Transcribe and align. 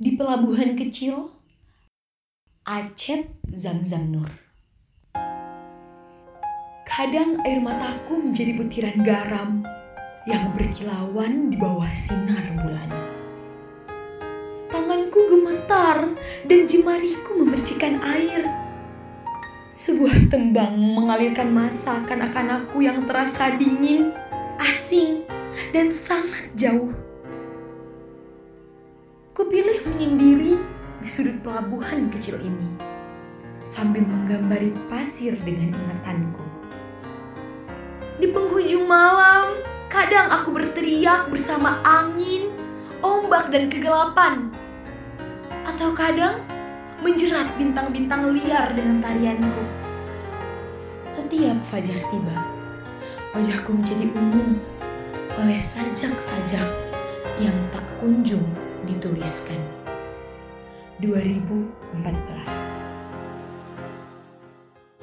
di 0.00 0.16
pelabuhan 0.16 0.80
kecil 0.80 1.28
Acep 2.64 3.36
Zamzam 3.52 4.08
Nur. 4.08 4.32
Kadang 6.88 7.44
air 7.44 7.60
mataku 7.60 8.16
menjadi 8.16 8.56
butiran 8.56 8.96
garam 9.04 9.60
yang 10.24 10.56
berkilauan 10.56 11.52
di 11.52 11.60
bawah 11.60 11.92
sinar 11.92 12.48
bulan. 12.64 12.88
Tanganku 14.72 15.20
gemetar 15.28 16.16
dan 16.48 16.60
jemariku 16.64 17.36
memercikan 17.44 18.00
air. 18.00 18.48
Sebuah 19.68 20.32
tembang 20.32 20.80
mengalirkan 20.80 21.52
masa 21.52 22.00
kanak-kanakku 22.08 22.80
yang 22.80 23.04
terasa 23.04 23.52
dingin, 23.60 24.16
asing, 24.64 25.28
dan 25.76 25.92
sangat 25.92 26.48
jauh. 26.56 26.88
Kupilih 29.40 29.69
menyendiri 30.00 30.56
di 30.96 31.08
sudut 31.12 31.44
pelabuhan 31.44 32.08
kecil 32.08 32.40
ini, 32.40 32.72
sambil 33.68 34.00
menggambari 34.08 34.72
pasir 34.88 35.36
dengan 35.44 35.76
ingatanku. 35.76 36.40
Di 38.16 38.32
penghujung 38.32 38.88
malam, 38.88 39.60
kadang 39.92 40.32
aku 40.32 40.56
berteriak 40.56 41.28
bersama 41.28 41.84
angin, 41.84 42.48
ombak, 43.04 43.52
dan 43.52 43.68
kegelapan. 43.68 44.48
Atau 45.68 45.92
kadang 45.92 46.48
menjerat 47.04 47.60
bintang-bintang 47.60 48.32
liar 48.32 48.72
dengan 48.72 49.04
tarianku. 49.04 49.64
Setiap 51.04 51.60
fajar 51.60 52.00
tiba, 52.08 52.40
wajahku 53.36 53.76
menjadi 53.76 54.08
ungu 54.16 54.64
oleh 55.36 55.60
sajak-sajak 55.60 56.68
yang 57.36 57.56
tak 57.68 57.84
kunjung 58.00 58.48
dituliskan. 58.88 59.79
2014 61.00 62.79